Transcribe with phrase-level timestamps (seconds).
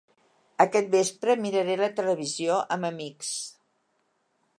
[0.63, 3.31] Aquest vespre miraré la televisió amb amics.